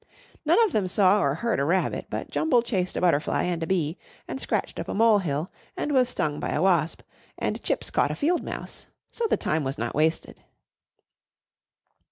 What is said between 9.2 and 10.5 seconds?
the time was not wasted.